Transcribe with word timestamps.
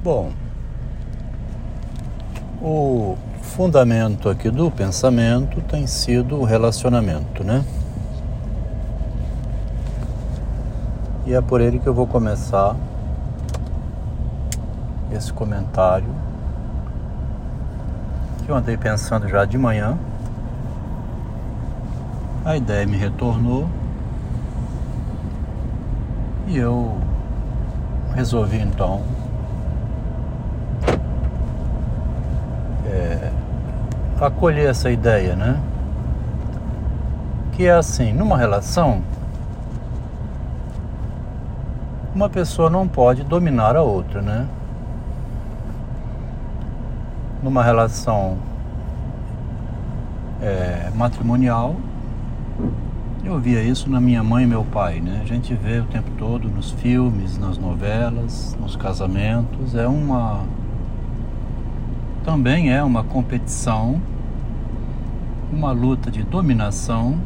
Bom, 0.00 0.30
o 2.62 3.16
fundamento 3.42 4.28
aqui 4.28 4.48
do 4.48 4.70
pensamento 4.70 5.60
tem 5.62 5.88
sido 5.88 6.36
o 6.36 6.44
relacionamento, 6.44 7.42
né? 7.42 7.64
E 11.26 11.34
é 11.34 11.40
por 11.40 11.60
ele 11.60 11.80
que 11.80 11.86
eu 11.88 11.92
vou 11.92 12.06
começar 12.06 12.76
esse 15.10 15.32
comentário 15.32 16.14
que 18.44 18.52
eu 18.52 18.54
andei 18.54 18.76
pensando 18.76 19.26
já 19.26 19.44
de 19.44 19.58
manhã. 19.58 19.98
A 22.44 22.56
ideia 22.56 22.86
me 22.86 22.96
retornou 22.96 23.68
e 26.46 26.56
eu 26.56 26.96
resolvi 28.14 28.60
então 28.60 29.02
acolher 34.20 34.68
essa 34.68 34.90
ideia, 34.90 35.34
né? 35.36 35.60
Que 37.52 37.66
é 37.66 37.72
assim, 37.72 38.12
numa 38.12 38.36
relação, 38.36 39.02
uma 42.14 42.28
pessoa 42.28 42.68
não 42.68 42.88
pode 42.88 43.22
dominar 43.22 43.76
a 43.76 43.82
outra, 43.82 44.20
né? 44.20 44.46
Numa 47.42 47.62
relação 47.62 48.36
é, 50.42 50.90
matrimonial, 50.94 51.76
eu 53.24 53.38
via 53.38 53.62
isso 53.62 53.90
na 53.90 54.00
minha 54.00 54.22
mãe 54.22 54.44
e 54.44 54.46
meu 54.46 54.64
pai, 54.64 55.00
né? 55.00 55.20
A 55.22 55.26
gente 55.26 55.54
vê 55.54 55.80
o 55.80 55.84
tempo 55.84 56.10
todo 56.16 56.48
nos 56.48 56.70
filmes, 56.70 57.36
nas 57.36 57.58
novelas, 57.58 58.56
nos 58.60 58.74
casamentos. 58.74 59.74
É 59.74 59.86
uma. 59.86 60.44
Também 62.24 62.72
é 62.72 62.82
uma 62.82 63.02
competição, 63.02 64.00
uma 65.52 65.72
luta 65.72 66.10
de 66.10 66.22
dominação, 66.22 67.18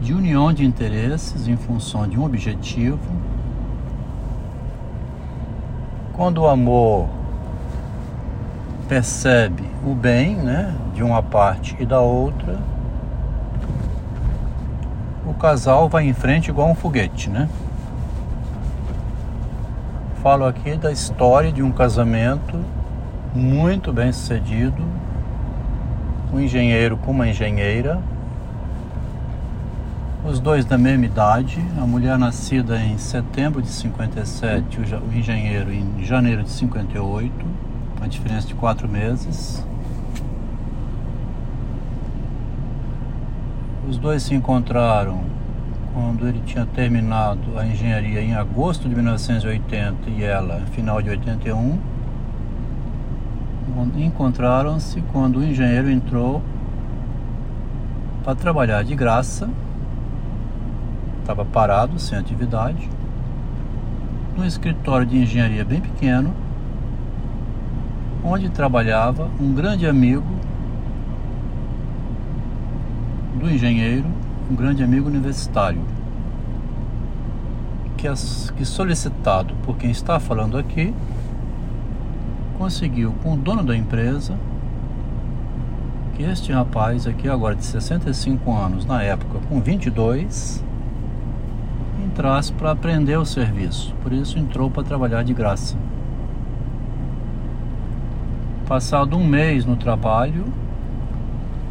de 0.00 0.12
união 0.12 0.52
de 0.52 0.64
interesses 0.64 1.48
em 1.48 1.56
função 1.56 2.06
de 2.06 2.18
um 2.18 2.24
objetivo. 2.24 2.98
Quando 6.12 6.42
o 6.42 6.46
amor 6.46 7.08
percebe 8.88 9.64
o 9.84 9.94
bem, 9.94 10.36
né, 10.36 10.74
de 10.94 11.02
uma 11.02 11.22
parte 11.22 11.74
e 11.80 11.86
da 11.86 12.00
outra, 12.00 12.58
o 15.26 15.32
casal 15.34 15.88
vai 15.88 16.06
em 16.06 16.12
frente 16.12 16.50
igual 16.50 16.68
um 16.68 16.74
foguete, 16.74 17.30
né? 17.30 17.48
Falo 20.22 20.44
aqui 20.44 20.76
da 20.76 20.92
história 20.92 21.50
de 21.50 21.62
um 21.62 21.72
casamento 21.72 22.60
muito 23.34 23.92
bem 23.92 24.12
sucedido, 24.12 24.80
um 26.32 26.38
engenheiro 26.38 26.96
com 26.96 27.10
uma 27.10 27.26
engenheira, 27.26 28.00
os 30.24 30.38
dois 30.38 30.64
da 30.64 30.78
mesma 30.78 31.04
idade, 31.04 31.60
a 31.76 31.84
mulher 31.84 32.16
nascida 32.16 32.80
em 32.80 32.96
setembro 32.96 33.60
de 33.60 33.68
57, 33.68 34.80
o 34.80 35.12
engenheiro 35.12 35.72
em 35.72 36.04
janeiro 36.04 36.44
de 36.44 36.50
58, 36.50 37.32
uma 37.98 38.08
diferença 38.08 38.46
de 38.46 38.54
quatro 38.54 38.88
meses. 38.88 39.66
Os 43.88 43.98
dois 43.98 44.22
se 44.22 44.34
encontraram 44.34 45.24
quando 45.92 46.26
ele 46.26 46.40
tinha 46.46 46.64
terminado 46.66 47.58
a 47.58 47.66
engenharia 47.66 48.22
em 48.22 48.34
agosto 48.34 48.88
de 48.88 48.94
1980 48.94 50.08
e 50.08 50.22
ela 50.22 50.60
final 50.72 51.02
de 51.02 51.10
81. 51.10 51.93
Encontraram-se 53.96 55.00
quando 55.12 55.40
o 55.40 55.44
engenheiro 55.44 55.90
entrou 55.90 56.42
para 58.22 58.34
trabalhar 58.34 58.84
de 58.84 58.94
graça, 58.94 59.50
estava 61.20 61.44
parado, 61.44 61.98
sem 61.98 62.16
atividade, 62.16 62.88
num 64.36 64.44
escritório 64.44 65.06
de 65.06 65.18
engenharia 65.18 65.64
bem 65.64 65.80
pequeno, 65.80 66.32
onde 68.24 68.48
trabalhava 68.48 69.28
um 69.40 69.52
grande 69.52 69.86
amigo 69.86 70.24
do 73.38 73.50
engenheiro, 73.50 74.06
um 74.50 74.54
grande 74.54 74.82
amigo 74.82 75.08
universitário, 75.08 75.82
que, 77.96 78.08
que 78.56 78.64
solicitado 78.64 79.54
por 79.64 79.76
quem 79.76 79.90
está 79.90 80.18
falando 80.18 80.56
aqui, 80.56 80.94
conseguiu 82.58 83.14
com 83.22 83.34
o 83.34 83.36
dono 83.36 83.62
da 83.62 83.76
empresa 83.76 84.38
que 86.14 86.22
este 86.22 86.52
rapaz 86.52 87.06
aqui 87.06 87.28
agora 87.28 87.56
de 87.56 87.64
65 87.64 88.52
anos, 88.52 88.86
na 88.86 89.02
época 89.02 89.40
com 89.48 89.60
22, 89.60 90.64
entrasse 92.04 92.52
para 92.52 92.70
aprender 92.70 93.16
o 93.16 93.24
serviço. 93.24 93.92
Por 94.02 94.12
isso 94.12 94.38
entrou 94.38 94.70
para 94.70 94.84
trabalhar 94.84 95.24
de 95.24 95.34
graça. 95.34 95.76
Passado 98.66 99.16
um 99.16 99.26
mês 99.26 99.64
no 99.64 99.76
trabalho, 99.76 100.44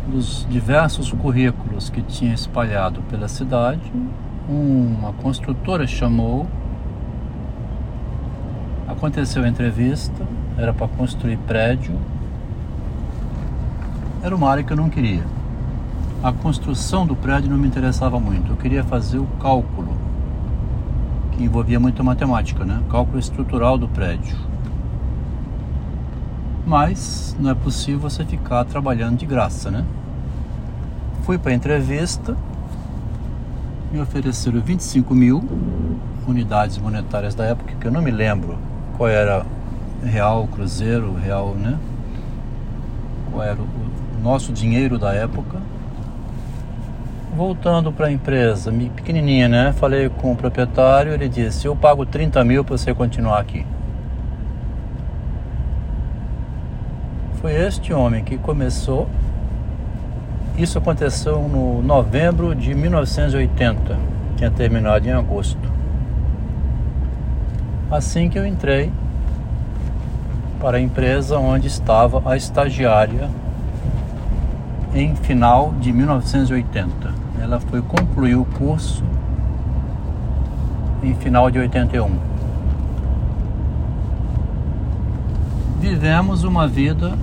dos 0.07 0.45
diversos 0.49 1.11
currículos 1.11 1.89
que 1.89 2.01
tinha 2.01 2.33
espalhado 2.33 3.01
pela 3.03 3.29
cidade, 3.29 3.91
uma 4.47 5.13
construtora 5.13 5.87
chamou, 5.87 6.45
aconteceu 8.87 9.43
a 9.43 9.47
entrevista, 9.47 10.27
era 10.57 10.73
para 10.73 10.87
construir 10.87 11.37
prédio, 11.37 11.95
era 14.21 14.35
uma 14.35 14.49
área 14.49 14.63
que 14.63 14.71
eu 14.71 14.77
não 14.77 14.89
queria. 14.89 15.23
A 16.23 16.31
construção 16.31 17.05
do 17.05 17.15
prédio 17.15 17.49
não 17.49 17.57
me 17.57 17.67
interessava 17.67 18.19
muito, 18.19 18.51
eu 18.51 18.55
queria 18.55 18.83
fazer 18.83 19.17
o 19.17 19.25
cálculo, 19.41 19.97
que 21.31 21.43
envolvia 21.43 21.79
muita 21.79 22.03
matemática, 22.03 22.63
né? 22.63 22.81
Cálculo 22.89 23.19
estrutural 23.19 23.77
do 23.77 23.87
prédio. 23.87 24.37
Mas 26.65 27.35
não 27.39 27.49
é 27.49 27.53
possível 27.53 27.99
você 27.99 28.23
ficar 28.23 28.63
trabalhando 28.63 29.17
de 29.17 29.25
graça, 29.25 29.69
né? 29.69 29.83
Fui 31.23 31.37
para 31.37 31.51
a 31.51 31.55
entrevista, 31.55 32.37
me 33.91 33.99
ofereceram 33.99 34.61
25 34.61 35.13
mil 35.13 35.43
unidades 36.27 36.77
monetárias 36.77 37.35
da 37.35 37.45
época, 37.45 37.73
que 37.79 37.85
eu 37.85 37.91
não 37.91 38.01
me 38.01 38.11
lembro 38.11 38.57
qual 38.97 39.09
era 39.09 39.45
real, 40.05 40.47
cruzeiro, 40.47 41.13
real, 41.13 41.55
né? 41.55 41.77
Qual 43.31 43.43
era 43.43 43.59
o 43.61 43.67
nosso 44.21 44.51
dinheiro 44.53 44.97
da 44.97 45.13
época. 45.13 45.57
Voltando 47.35 47.91
para 47.91 48.07
a 48.07 48.11
empresa, 48.11 48.71
pequenininha, 48.95 49.47
né? 49.47 49.73
Falei 49.73 50.07
com 50.07 50.31
o 50.31 50.35
proprietário, 50.35 51.13
ele 51.13 51.27
disse: 51.27 51.65
Eu 51.65 51.75
pago 51.75 52.05
30 52.05 52.43
mil 52.43 52.63
para 52.63 52.77
você 52.77 52.93
continuar 52.93 53.39
aqui. 53.39 53.65
foi 57.43 57.55
este 57.55 57.93
homem 57.93 58.23
que 58.23 58.37
começou. 58.37 59.05
Isso 60.57 60.77
aconteceu 60.77 61.41
no 61.41 61.81
novembro 61.81 62.55
de 62.55 62.73
1980, 62.73 63.97
tinha 64.37 64.49
terminado 64.49 65.05
em 65.05 65.11
agosto. 65.11 65.59
Assim 67.91 68.29
que 68.29 68.39
eu 68.39 68.45
entrei 68.45 68.93
para 70.63 70.77
a 70.77 70.79
empresa 70.81 71.37
onde 71.37 71.67
estava 71.67 72.21
a 72.23 72.37
estagiária 72.37 73.29
em 74.95 75.13
final 75.13 75.73
de 75.77 75.91
1980. 75.91 77.13
Ela 77.41 77.59
foi 77.59 77.81
concluir 77.81 78.35
o 78.35 78.45
curso 78.45 79.03
em 81.03 81.13
final 81.15 81.51
de 81.51 81.59
81. 81.59 82.17
Vivemos 85.81 86.45
uma 86.45 86.65
vida 86.65 87.17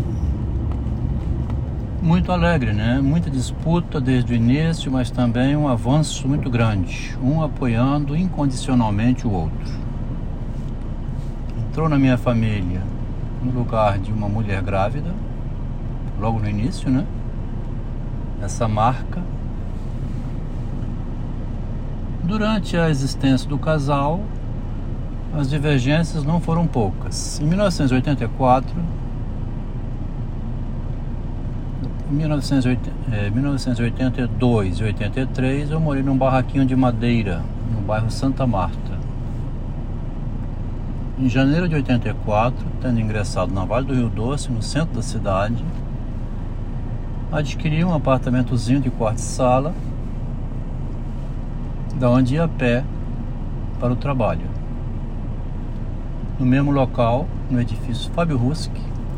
muito 2.03 2.33
alegre, 2.33 2.75
né? 2.75 3.01
Muita 3.03 3.31
disputa 3.31 3.99
desde 3.99 4.35
o 4.35 4.37
início, 4.37 4.93
mas 4.93 5.11
também 5.11 5.57
um 5.57 5.67
avanço 5.67 6.29
muito 6.29 6.51
grande, 6.51 7.17
um 7.23 7.43
apoiando 7.43 8.15
incondicionalmente 8.15 9.27
o 9.27 9.33
outro. 9.33 9.81
Entrou 11.59 11.89
na 11.89 11.99
minha 11.99 12.19
família 12.19 13.00
no 13.43 13.51
lugar 13.53 13.99
de 13.99 14.13
uma 14.13 14.29
mulher 14.29 14.63
grávida, 14.63 15.15
logo 16.19 16.39
no 16.39 16.49
início, 16.49 16.91
né? 16.91 17.07
Essa 18.43 18.69
marca. 18.69 19.23
Durante 22.23 22.77
a 22.77 22.91
existência 22.91 23.49
do 23.49 23.59
casal, 23.59 24.21
as 25.35 25.49
divergências 25.49 26.25
não 26.25 26.41
foram 26.41 26.67
poucas. 26.67 27.41
Em 27.41 27.47
1984, 27.47 28.75
Em 32.11 32.15
1982 33.31 34.81
e 34.81 34.85
83 34.85 35.71
eu 35.71 35.79
morei 35.79 36.03
num 36.03 36.17
barraquinho 36.17 36.67
de 36.67 36.75
madeira 36.75 37.41
no 37.73 37.81
bairro 37.83 38.11
Santa 38.11 38.45
Marta. 38.47 38.90
Em 41.21 41.29
janeiro 41.29 41.69
de 41.69 41.75
84, 41.75 42.67
tendo 42.81 42.99
ingressado 42.99 43.53
na 43.53 43.63
Vale 43.63 43.85
do 43.85 43.93
Rio 43.93 44.09
Doce, 44.09 44.51
no 44.51 44.63
centro 44.63 44.95
da 44.95 45.03
cidade, 45.03 45.63
adquiri 47.31 47.85
um 47.85 47.93
apartamentozinho 47.93 48.81
de 48.81 48.89
quarto 48.89 49.19
sala, 49.19 49.75
da 51.97 52.09
onde 52.09 52.37
ia 52.37 52.45
a 52.45 52.49
pé 52.49 52.83
para 53.79 53.93
o 53.93 53.97
trabalho. 53.97 54.47
No 56.39 56.47
mesmo 56.47 56.71
local, 56.71 57.29
no 57.51 57.61
edifício 57.61 58.11
Fábio 58.13 58.39
Rusk, 58.39 58.73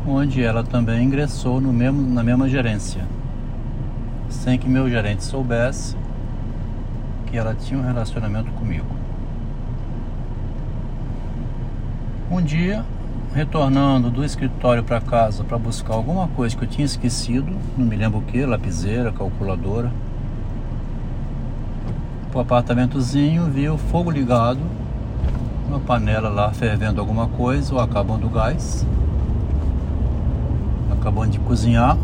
onde 0.05 0.43
ela 0.43 0.61
também 0.61 1.05
ingressou 1.05 1.61
no 1.61 1.71
mesmo, 1.71 2.01
na 2.01 2.21
mesma 2.21 2.49
gerência, 2.49 3.07
sem 4.27 4.59
que 4.59 4.67
meu 4.67 4.89
gerente 4.89 5.23
soubesse 5.23 5.95
que 7.27 7.37
ela 7.37 7.55
tinha 7.55 7.79
um 7.79 7.83
relacionamento 7.83 8.51
comigo. 8.51 9.02
Um 12.33 12.41
dia, 12.41 12.83
retornando 13.35 14.09
do 14.09 14.25
escritório 14.25 14.83
para 14.83 14.99
casa 14.99 15.43
para 15.43 15.55
buscar 15.55 15.93
alguma 15.93 16.27
coisa 16.29 16.57
que 16.57 16.63
eu 16.63 16.67
tinha 16.67 16.83
esquecido, 16.83 17.55
não 17.77 17.85
me 17.85 17.95
lembro 17.95 18.17
o 18.17 18.21
que, 18.23 18.43
lapiseira, 18.43 19.11
calculadora. 19.11 19.91
O 22.33 22.39
apartamentozinho 22.39 23.45
vi 23.45 23.69
o 23.69 23.77
fogo 23.77 24.09
ligado, 24.09 24.61
uma 25.67 25.79
panela 25.79 26.27
lá 26.27 26.51
fervendo 26.51 26.99
alguma 26.99 27.27
coisa 27.27 27.75
ou 27.75 27.79
acabando 27.79 28.25
o 28.25 28.31
gás, 28.31 28.83
acabando 30.91 31.33
de 31.33 31.39
cozinhar. 31.39 31.95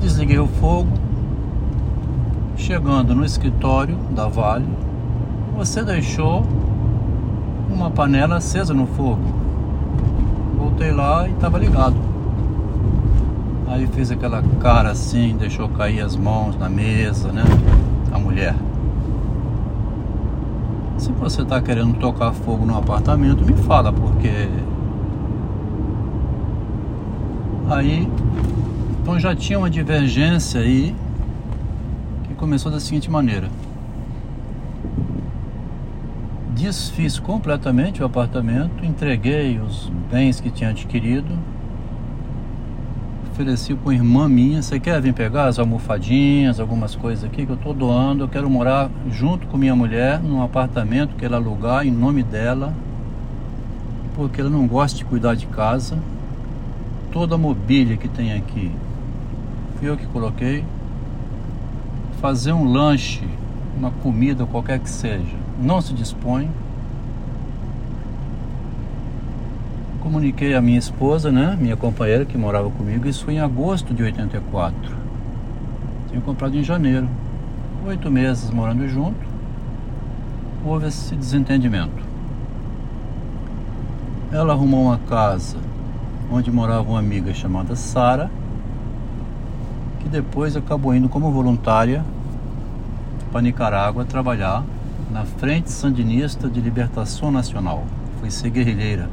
Desliguei 0.00 0.40
o 0.40 0.48
fogo. 0.48 0.90
Chegando 2.56 3.14
no 3.14 3.24
escritório 3.24 3.96
da 4.10 4.26
Vale, 4.26 4.66
você 5.54 5.84
deixou 5.84 6.44
uma 7.74 7.90
panela 7.90 8.36
acesa 8.36 8.72
no 8.72 8.86
fogo 8.86 9.44
voltei 10.74 10.92
lá 10.92 11.28
e 11.28 11.32
estava 11.32 11.58
ligado. 11.58 11.94
Aí 13.68 13.86
fez 13.86 14.10
aquela 14.10 14.42
cara 14.60 14.90
assim, 14.90 15.36
deixou 15.38 15.68
cair 15.68 16.00
as 16.00 16.16
mãos 16.16 16.56
na 16.56 16.68
mesa, 16.68 17.30
né? 17.32 17.44
A 18.12 18.18
mulher. 18.18 18.54
Se 20.98 21.12
você 21.12 21.42
está 21.42 21.60
querendo 21.60 21.98
tocar 21.98 22.32
fogo 22.32 22.64
no 22.64 22.76
apartamento, 22.76 23.44
me 23.44 23.54
fala, 23.54 23.92
porque. 23.92 24.48
Aí. 27.70 28.08
Então 29.02 29.20
já 29.20 29.36
tinha 29.36 29.58
uma 29.58 29.68
divergência 29.68 30.60
aí 30.60 30.96
que 32.24 32.34
começou 32.34 32.72
da 32.72 32.80
seguinte 32.80 33.10
maneira 33.10 33.48
desfiz 36.64 37.18
completamente 37.18 38.02
o 38.02 38.06
apartamento, 38.06 38.86
entreguei 38.86 39.60
os 39.60 39.92
bens 40.10 40.40
que 40.40 40.50
tinha 40.50 40.70
adquirido, 40.70 41.38
ofereci 43.30 43.74
para 43.74 43.90
uma 43.90 43.94
irmã 43.94 44.26
minha, 44.30 44.62
você 44.62 44.80
quer 44.80 44.98
vir 44.98 45.12
pegar 45.12 45.44
as 45.44 45.58
almofadinhas, 45.58 46.58
algumas 46.58 46.96
coisas 46.96 47.22
aqui 47.22 47.44
que 47.44 47.52
eu 47.52 47.56
estou 47.56 47.74
doando, 47.74 48.24
eu 48.24 48.28
quero 48.28 48.48
morar 48.48 48.90
junto 49.10 49.46
com 49.46 49.58
minha 49.58 49.76
mulher 49.76 50.22
num 50.22 50.40
apartamento 50.40 51.14
que 51.16 51.24
ela 51.26 51.36
alugar 51.36 51.86
em 51.86 51.90
nome 51.90 52.22
dela, 52.22 52.72
porque 54.14 54.40
ela 54.40 54.48
não 54.48 54.66
gosta 54.66 54.96
de 54.96 55.04
cuidar 55.04 55.34
de 55.34 55.46
casa. 55.46 55.98
Toda 57.12 57.34
a 57.34 57.38
mobília 57.38 57.98
que 57.98 58.08
tem 58.08 58.32
aqui, 58.32 58.72
fui 59.78 59.90
eu 59.90 59.98
que 59.98 60.06
coloquei. 60.06 60.64
Fazer 62.22 62.54
um 62.54 62.64
lanche, 62.64 63.22
uma 63.76 63.90
comida, 63.90 64.46
qualquer 64.46 64.78
que 64.78 64.88
seja 64.88 65.43
não 65.58 65.80
se 65.80 65.92
dispõe. 65.92 66.50
Comuniquei 70.00 70.54
a 70.54 70.60
minha 70.60 70.78
esposa, 70.78 71.32
né, 71.32 71.56
minha 71.58 71.76
companheira 71.76 72.24
que 72.24 72.36
morava 72.36 72.70
comigo, 72.70 73.08
isso 73.08 73.24
foi 73.24 73.34
em 73.34 73.40
agosto 73.40 73.94
de 73.94 74.02
84. 74.02 74.96
Tinha 76.08 76.20
comprado 76.20 76.56
em 76.56 76.62
janeiro. 76.62 77.08
Oito 77.86 78.10
meses 78.10 78.50
morando 78.50 78.86
junto, 78.88 79.26
houve 80.64 80.86
esse 80.86 81.14
desentendimento. 81.14 82.02
Ela 84.32 84.52
arrumou 84.52 84.84
uma 84.84 84.98
casa 84.98 85.58
onde 86.30 86.50
morava 86.50 86.88
uma 86.88 86.98
amiga 86.98 87.32
chamada 87.34 87.76
Sara, 87.76 88.30
que 90.00 90.08
depois 90.08 90.56
acabou 90.56 90.94
indo 90.94 91.08
como 91.08 91.30
voluntária 91.30 92.04
para 93.30 93.42
Nicarágua 93.42 94.04
trabalhar 94.04 94.64
na 95.14 95.24
Frente 95.24 95.70
Sandinista 95.70 96.50
de 96.50 96.60
Libertação 96.60 97.30
Nacional. 97.30 97.84
Foi 98.18 98.32
ser 98.32 98.50
guerrilheira. 98.50 99.08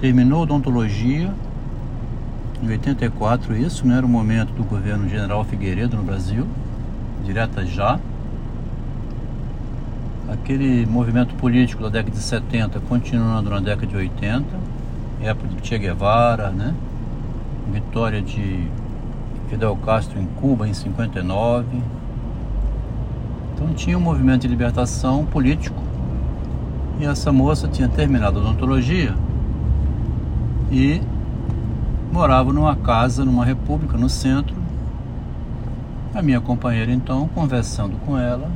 Terminou 0.00 0.42
odontologia 0.42 1.34
em 2.62 2.68
84, 2.68 3.56
isso 3.56 3.84
não 3.84 3.96
era 3.96 4.06
o 4.06 4.08
momento 4.08 4.52
do 4.52 4.62
governo 4.62 5.08
General 5.08 5.42
Figueiredo 5.42 5.96
no 5.96 6.04
Brasil, 6.04 6.46
direta 7.24 7.66
já. 7.66 7.98
Aquele 10.32 10.86
movimento 10.86 11.34
político 11.34 11.82
da 11.82 11.88
década 11.88 12.16
de 12.16 12.22
70 12.22 12.78
continuando 12.88 13.50
na 13.50 13.58
década 13.58 13.88
de 13.88 13.96
80, 13.96 14.46
época 15.20 15.48
de 15.48 15.66
Che 15.66 15.78
Guevara, 15.78 16.50
né? 16.50 16.72
Vitória 17.72 18.22
de 18.22 18.68
Fidel 19.48 19.76
Castro 19.84 20.20
em 20.20 20.26
Cuba 20.26 20.68
em 20.68 20.74
59, 20.74 21.66
então 23.60 23.74
tinha 23.74 23.98
um 23.98 24.00
movimento 24.00 24.42
de 24.42 24.48
libertação 24.48 25.26
político 25.26 25.76
e 26.98 27.04
essa 27.04 27.30
moça 27.30 27.68
tinha 27.68 27.88
terminado 27.90 28.38
a 28.38 28.42
odontologia 28.42 29.14
e 30.72 31.02
morava 32.10 32.54
numa 32.54 32.74
casa, 32.74 33.22
numa 33.22 33.44
república 33.44 33.98
no 33.98 34.08
centro. 34.08 34.56
A 36.14 36.22
minha 36.22 36.40
companheira 36.40 36.90
então, 36.90 37.28
conversando 37.28 37.96
com 38.06 38.18
ela, 38.18 38.50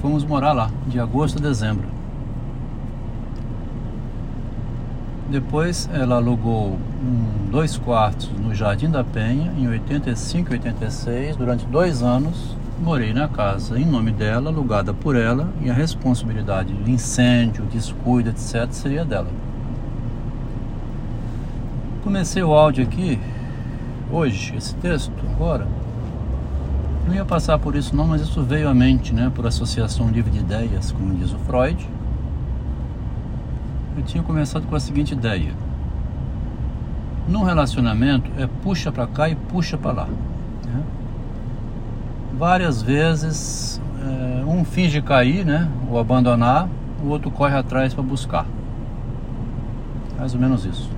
fomos 0.00 0.24
morar 0.24 0.52
lá, 0.52 0.70
de 0.86 0.98
agosto 0.98 1.38
a 1.38 1.42
dezembro. 1.42 1.86
Depois 5.30 5.90
ela 5.92 6.16
alugou 6.16 6.78
um, 7.02 7.50
dois 7.50 7.76
quartos 7.76 8.30
no 8.30 8.54
Jardim 8.54 8.88
da 8.90 9.04
Penha 9.04 9.52
em 9.58 9.68
85 9.68 10.50
e 10.50 10.52
86 10.54 11.36
durante 11.36 11.66
dois 11.66 12.02
anos 12.02 12.57
morei 12.80 13.12
na 13.12 13.28
casa 13.28 13.78
em 13.78 13.84
nome 13.84 14.12
dela, 14.12 14.50
alugada 14.50 14.94
por 14.94 15.16
ela, 15.16 15.48
e 15.60 15.70
a 15.70 15.74
responsabilidade 15.74 16.72
de 16.72 16.90
incêndio, 16.90 17.64
descuido, 17.64 18.30
etc., 18.30 18.68
seria 18.70 19.04
dela. 19.04 19.28
Comecei 22.02 22.42
o 22.42 22.52
áudio 22.52 22.84
aqui, 22.84 23.18
hoje, 24.10 24.54
esse 24.56 24.74
texto, 24.76 25.12
agora. 25.34 25.66
Não 27.06 27.14
ia 27.14 27.24
passar 27.24 27.58
por 27.58 27.74
isso 27.74 27.96
não, 27.96 28.06
mas 28.06 28.22
isso 28.22 28.42
veio 28.42 28.68
à 28.68 28.74
mente, 28.74 29.14
né, 29.14 29.32
por 29.34 29.46
associação 29.46 30.08
livre 30.08 30.30
de 30.30 30.38
ideias, 30.38 30.92
como 30.92 31.14
diz 31.14 31.32
o 31.32 31.38
Freud. 31.38 31.88
Eu 33.96 34.02
tinha 34.04 34.22
começado 34.22 34.66
com 34.66 34.76
a 34.76 34.80
seguinte 34.80 35.12
ideia. 35.12 35.52
Num 37.26 37.42
relacionamento 37.42 38.30
é 38.38 38.46
puxa 38.62 38.92
para 38.92 39.06
cá 39.06 39.28
e 39.28 39.34
puxa 39.34 39.76
para 39.76 39.92
lá. 39.92 40.08
Várias 42.38 42.80
vezes 42.80 43.80
é, 44.00 44.44
um 44.44 44.64
finge 44.64 45.02
cair, 45.02 45.44
né, 45.44 45.68
ou 45.90 45.98
abandonar, 45.98 46.68
o 47.02 47.08
outro 47.08 47.32
corre 47.32 47.56
atrás 47.56 47.92
para 47.92 48.04
buscar. 48.04 48.46
Mais 50.16 50.34
ou 50.34 50.40
menos 50.40 50.64
isso. 50.64 50.88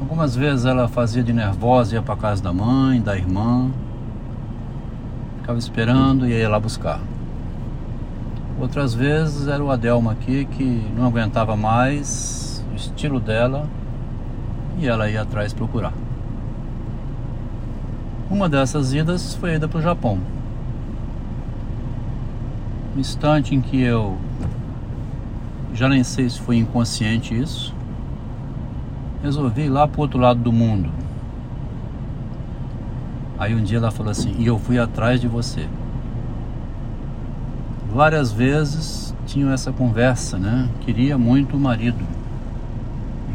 Algumas 0.00 0.36
vezes 0.36 0.64
ela 0.64 0.86
fazia 0.86 1.24
de 1.24 1.32
nervosa, 1.32 1.96
ia 1.96 2.02
para 2.02 2.14
casa 2.14 2.40
da 2.40 2.52
mãe, 2.52 3.00
da 3.00 3.16
irmã, 3.16 3.68
ficava 5.38 5.58
esperando 5.58 6.24
e 6.24 6.30
ia 6.30 6.48
lá 6.48 6.60
buscar. 6.60 7.00
Outras 8.60 8.94
vezes 8.94 9.48
era 9.48 9.62
o 9.62 9.72
Adelma 9.72 10.12
aqui 10.12 10.44
que 10.44 10.86
não 10.96 11.06
aguentava 11.06 11.56
mais 11.56 12.64
o 12.70 12.76
estilo 12.76 13.18
dela 13.18 13.68
e 14.78 14.86
ela 14.86 15.10
ia 15.10 15.22
atrás 15.22 15.52
procurar. 15.52 15.92
Uma 18.32 18.48
dessas 18.48 18.94
idas 18.94 19.34
foi 19.34 19.50
a 19.50 19.54
ida 19.56 19.68
para 19.68 19.78
o 19.78 19.82
Japão. 19.82 20.18
No 22.94 22.98
instante 22.98 23.54
em 23.54 23.60
que 23.60 23.78
eu 23.78 24.16
já 25.74 25.86
nem 25.86 26.02
sei 26.02 26.30
se 26.30 26.40
foi 26.40 26.56
inconsciente 26.56 27.38
isso, 27.38 27.74
resolvi 29.22 29.64
ir 29.64 29.68
lá 29.68 29.86
para 29.86 29.98
o 29.98 30.00
outro 30.00 30.18
lado 30.18 30.40
do 30.40 30.50
mundo. 30.50 30.90
Aí 33.38 33.54
um 33.54 33.62
dia 33.62 33.76
ela 33.76 33.90
falou 33.90 34.10
assim: 34.10 34.34
E 34.38 34.46
eu 34.46 34.58
fui 34.58 34.78
atrás 34.78 35.20
de 35.20 35.28
você. 35.28 35.68
Várias 37.92 38.32
vezes 38.32 39.14
tinham 39.26 39.52
essa 39.52 39.72
conversa, 39.72 40.38
né? 40.38 40.70
Queria 40.80 41.18
muito 41.18 41.54
o 41.54 41.60
marido. 41.60 42.02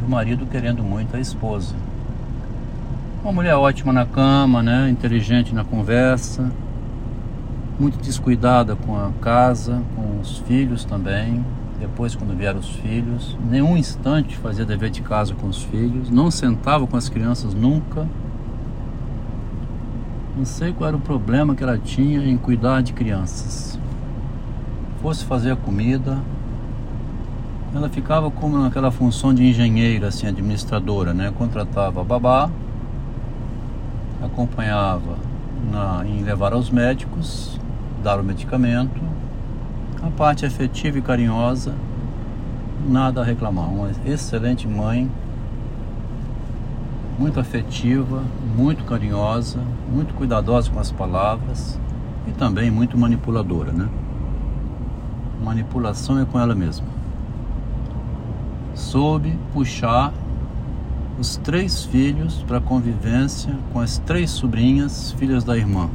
E 0.01 0.04
o 0.04 0.10
marido 0.10 0.48
querendo 0.48 0.84
muito 0.84 1.16
a 1.16 1.20
esposa. 1.20 1.75
Uma 3.27 3.34
mulher 3.34 3.55
ótima 3.55 3.91
na 3.91 4.05
cama, 4.05 4.63
né? 4.63 4.89
Inteligente 4.89 5.53
na 5.53 5.65
conversa, 5.65 6.50
muito 7.77 7.98
descuidada 7.98 8.74
com 8.74 8.96
a 8.96 9.12
casa, 9.19 9.81
com 9.98 10.22
os 10.22 10.38
filhos 10.38 10.86
também. 10.86 11.43
depois 11.77 12.15
quando 12.15 12.34
vieram 12.38 12.60
os 12.60 12.69
filhos, 12.69 13.38
nenhum 13.51 13.75
instante 13.75 14.38
fazia 14.38 14.63
dever 14.63 14.91
de 14.91 15.01
casa 15.01 15.36
com 15.36 15.46
os 15.48 15.62
filhos, 15.62 16.10
não 16.10 16.31
sentava 16.31 16.88
com 16.88 16.96
as 16.96 17.10
crianças 17.10 17.53
nunca. 17.53 18.07
Não 20.38 20.46
sei 20.46 20.72
qual 20.72 20.88
era 20.88 20.96
o 20.96 21.01
problema 21.01 21.53
que 21.53 21.62
ela 21.62 21.77
tinha 21.77 22.25
em 22.25 22.38
cuidar 22.38 22.81
de 22.81 22.93
crianças. 22.93 23.77
Fosse 25.01 25.25
fazer 25.25 25.51
a 25.51 25.55
comida, 25.57 26.17
ela 27.75 27.89
ficava 27.89 28.31
como 28.31 28.57
naquela 28.57 28.89
função 28.89 29.34
de 29.34 29.43
engenheira, 29.43 30.07
assim, 30.07 30.27
administradora, 30.27 31.13
né? 31.13 31.34
Contratava 31.38 32.01
babá, 32.05 32.50
acompanhava 34.24 35.15
na, 35.71 36.05
em 36.05 36.24
levar 36.24 36.53
aos 36.53 36.69
médicos, 36.69 37.59
dar 38.03 38.19
o 38.19 38.24
medicamento, 38.24 39.01
a 40.01 40.09
parte 40.09 40.45
afetiva 40.45 40.97
e 40.97 41.01
carinhosa, 41.01 41.74
nada 42.88 43.21
a 43.21 43.24
reclamar. 43.24 43.69
Uma 43.69 43.89
excelente 44.05 44.67
mãe, 44.67 45.09
muito 47.17 47.39
afetiva, 47.39 48.24
muito 48.55 48.83
carinhosa, 48.83 49.59
muito 49.91 50.13
cuidadosa 50.13 50.69
com 50.69 50.79
as 50.79 50.91
palavras 50.91 51.79
e 52.27 52.31
também 52.31 52.69
muito 52.69 52.97
manipuladora, 52.97 53.71
né? 53.71 53.89
Manipulação 55.43 56.19
é 56.19 56.25
com 56.25 56.39
ela 56.39 56.53
mesma. 56.53 56.86
Soube 58.75 59.38
puxar 59.53 60.13
os 61.19 61.38
três 61.38 61.83
filhos 61.86 62.43
para 62.47 62.62
convivência 62.62 63.55
com 63.74 63.79
as 63.79 63.97
três 64.00 64.29
sobrinhas, 64.29 65.12
filhas 65.13 65.43
da 65.43 65.57
irmã. 65.57 65.89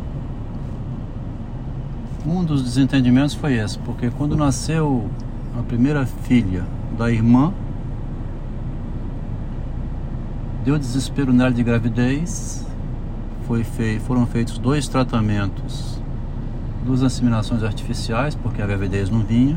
Um 2.27 2.45
dos 2.45 2.63
desentendimentos 2.63 3.35
foi 3.35 3.55
esse, 3.55 3.79
porque 3.79 4.11
quando 4.11 4.37
nasceu 4.37 5.09
a 5.59 5.63
primeira 5.63 6.05
filha 6.07 6.65
da 6.99 7.11
irmã, 7.11 7.53
deu 10.65 10.79
desespero 10.79 11.33
nela 11.33 11.53
de 11.53 11.63
gravidez, 11.63 12.67
foi 13.47 13.65
fei 13.65 13.99
foram 14.01 14.27
feitos 14.27 14.59
dois 14.59 14.89
tratamentos, 14.89 16.01
duas 16.85 17.03
inseminações 17.03 17.63
artificiais, 17.63 18.35
porque 18.35 18.61
a 18.61 18.67
gravidez 18.67 19.09
não 19.09 19.21
vinha, 19.21 19.57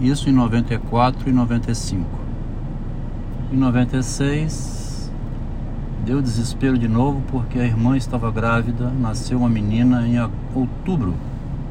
isso 0.00 0.28
em 0.28 0.32
94 0.32 1.28
e 1.28 1.32
95. 1.32 2.25
Em 3.52 3.56
96 3.56 5.12
Deu 6.04 6.20
desespero 6.20 6.76
de 6.76 6.88
novo 6.88 7.22
porque 7.28 7.60
a 7.60 7.64
irmã 7.64 7.96
estava 7.96 8.28
grávida, 8.28 8.90
nasceu 8.90 9.38
uma 9.38 9.48
menina 9.48 10.06
em 10.06 10.16
outubro 10.52 11.14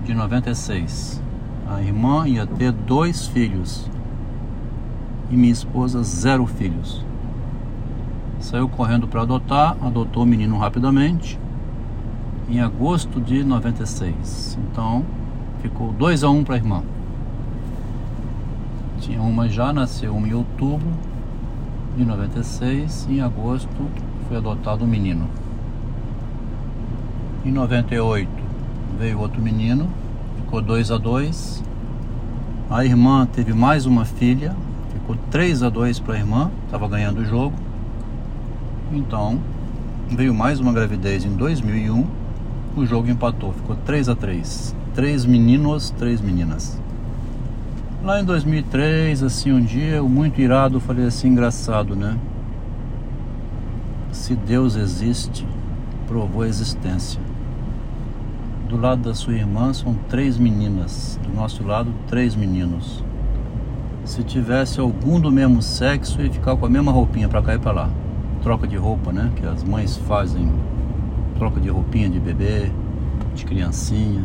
de 0.05 0.13
96. 0.13 1.22
A 1.70 1.82
irmã 1.82 2.25
ia 2.27 2.48
ter 2.48 2.72
dois 2.72 3.27
filhos 3.27 3.89
e 5.29 5.36
minha 5.36 5.51
esposa 5.51 6.01
zero 6.01 6.46
filhos. 6.46 7.05
Saiu 8.39 8.70
correndo 8.70 9.05
para 9.05 9.24
adotar, 9.24 9.75
adotou 9.82 10.24
o 10.24 10.25
menino 10.25 10.58
rapidamente 10.58 11.38
em 12.50 12.62
agosto 12.62 13.20
de 13.20 13.44
96. 13.44 14.58
Então 14.72 15.05
ficou 15.62 15.91
2 15.91 16.24
a 16.24 16.29
1 16.29 16.38
um 16.38 16.44
para 16.44 16.55
a 16.55 16.58
irmã. 16.58 16.84
Tinha 19.00 19.22
uma 19.22 19.50
já, 19.50 19.74
nasceu 19.74 20.15
uma 20.15 20.27
em 20.27 20.34
outubro 20.34 21.14
de 21.95 22.03
96, 22.03 23.07
em 23.09 23.21
agosto 23.21 23.69
foi 24.27 24.37
adotado 24.37 24.83
um 24.83 24.87
menino. 24.87 25.29
Em 27.45 27.51
98 27.51 28.29
veio 28.99 29.19
outro 29.19 29.41
menino, 29.41 29.87
ficou 30.37 30.61
2 30.61 30.91
a 30.91 30.97
2. 30.97 31.63
A 32.69 32.83
irmã 32.83 33.25
teve 33.25 33.53
mais 33.53 33.85
uma 33.85 34.03
filha, 34.03 34.55
ficou 34.91 35.15
3 35.31 35.63
a 35.63 35.69
2 35.69 35.99
para 35.99 36.15
a 36.15 36.17
irmã, 36.17 36.51
estava 36.65 36.87
ganhando 36.87 37.21
o 37.21 37.25
jogo. 37.25 37.55
Então, 38.91 39.39
veio 40.09 40.33
mais 40.33 40.59
uma 40.59 40.73
gravidez 40.73 41.23
em 41.23 41.35
2001, 41.35 42.05
o 42.75 42.85
jogo 42.85 43.09
empatou, 43.09 43.53
ficou 43.53 43.75
3 43.85 44.09
a 44.09 44.15
3. 44.15 44.75
Três 44.93 45.25
meninos, 45.25 45.91
três 45.91 46.19
meninas. 46.19 46.79
Lá 48.05 48.21
em 48.21 48.24
2003, 48.24 49.24
assim, 49.24 49.51
um 49.51 49.59
dia, 49.59 49.95
eu 49.95 50.07
muito 50.07 50.39
irado, 50.39 50.79
falei 50.79 51.07
assim, 51.07 51.29
engraçado, 51.29 51.95
né? 51.95 52.15
Se 54.12 54.35
Deus 54.35 54.75
existe, 54.75 55.43
provou 56.05 56.43
a 56.43 56.47
existência. 56.47 57.19
Do 58.69 58.77
lado 58.77 59.01
da 59.01 59.15
sua 59.15 59.33
irmã 59.33 59.74
são 59.74 59.95
três 60.07 60.38
meninas, 60.38 61.19
do 61.24 61.33
nosso 61.33 61.65
lado, 61.65 61.91
três 62.05 62.35
meninos. 62.35 63.03
Se 64.03 64.24
tivesse 64.24 64.79
algum 64.79 65.19
do 65.19 65.31
mesmo 65.31 65.63
sexo, 65.63 66.21
ia 66.21 66.31
ficar 66.31 66.55
com 66.55 66.67
a 66.67 66.69
mesma 66.69 66.91
roupinha 66.91 67.27
para 67.27 67.41
cá 67.41 67.55
e 67.55 67.57
para 67.57 67.71
lá. 67.71 67.89
Troca 68.43 68.67
de 68.67 68.77
roupa, 68.77 69.12
né? 69.12 69.31
Que 69.35 69.47
as 69.47 69.63
mães 69.63 69.97
fazem 69.97 70.53
troca 71.39 71.59
de 71.59 71.69
roupinha 71.69 72.07
de 72.07 72.19
bebê, 72.19 72.71
de 73.33 73.43
criancinha. 73.45 74.24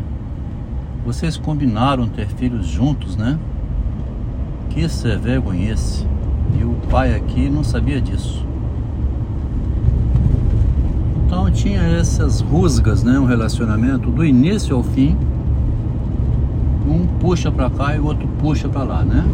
Vocês 1.03 1.35
combinaram 1.35 2.07
ter 2.07 2.27
filhos 2.27 2.67
juntos, 2.67 3.15
né? 3.15 3.39
Que 4.73 4.85
é 4.85 5.17
vergonhece. 5.17 6.07
E 6.57 6.63
o 6.63 6.75
pai 6.89 7.13
aqui 7.13 7.49
não 7.49 7.61
sabia 7.61 7.99
disso. 7.99 8.45
Então 11.25 11.51
tinha 11.51 11.81
essas 11.81 12.39
rusgas, 12.39 13.03
né? 13.03 13.19
Um 13.19 13.25
relacionamento 13.25 14.09
do 14.09 14.23
início 14.23 14.73
ao 14.73 14.81
fim. 14.81 15.17
Um 16.87 17.05
puxa 17.19 17.51
para 17.51 17.69
cá 17.69 17.95
e 17.95 17.99
o 17.99 18.05
outro 18.05 18.25
puxa 18.39 18.69
para 18.69 18.83
lá, 18.83 19.03
né? 19.03 19.25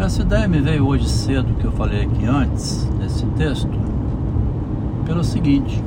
Essa 0.00 0.22
ideia 0.22 0.48
me 0.48 0.60
veio 0.60 0.84
hoje 0.84 1.08
cedo, 1.08 1.54
que 1.60 1.64
eu 1.64 1.72
falei 1.72 2.02
aqui 2.02 2.26
antes, 2.26 2.90
nesse 2.98 3.24
texto, 3.36 3.70
pelo 5.06 5.22
seguinte. 5.22 5.80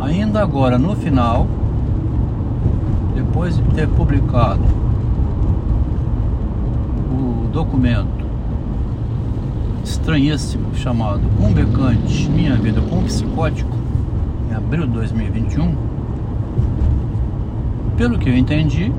Ainda 0.00 0.40
agora, 0.40 0.78
no 0.78 0.96
final, 0.96 1.46
depois 3.14 3.56
de 3.56 3.62
ter 3.74 3.88
publicado 3.88 4.87
documento 7.52 8.26
estranhíssimo 9.82 10.74
chamado 10.74 11.22
Um 11.40 11.52
Becante 11.52 12.28
Minha 12.28 12.56
Vida 12.56 12.80
com 12.80 13.02
Psicótico, 13.04 13.76
em 14.50 14.54
abril 14.54 14.86
de 14.86 14.92
2021, 14.92 15.74
pelo 17.96 18.18
que 18.18 18.28
eu 18.28 18.36
entendi, 18.36 18.92